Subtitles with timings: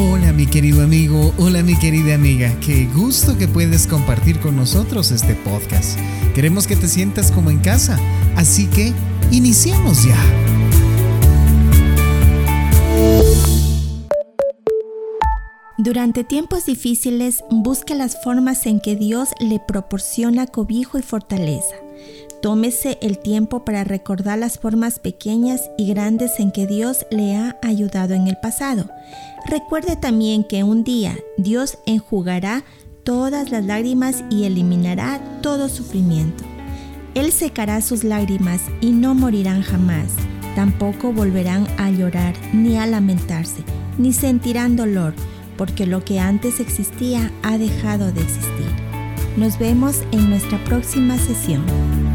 [0.00, 5.10] Hola mi querido amigo, hola mi querida amiga, qué gusto que puedes compartir con nosotros
[5.10, 5.98] este podcast.
[6.36, 7.98] Queremos que te sientas como en casa,
[8.36, 8.92] así que
[9.32, 10.16] iniciemos ya.
[15.78, 21.74] Durante tiempos difíciles, busque las formas en que Dios le proporciona cobijo y fortaleza.
[22.40, 27.56] Tómese el tiempo para recordar las formas pequeñas y grandes en que Dios le ha
[27.62, 28.88] ayudado en el pasado.
[29.46, 32.62] Recuerde también que un día Dios enjugará
[33.02, 36.44] todas las lágrimas y eliminará todo sufrimiento.
[37.14, 40.12] Él secará sus lágrimas y no morirán jamás.
[40.54, 43.64] Tampoco volverán a llorar ni a lamentarse,
[43.96, 45.14] ni sentirán dolor,
[45.56, 48.70] porque lo que antes existía ha dejado de existir.
[49.36, 52.07] Nos vemos en nuestra próxima sesión.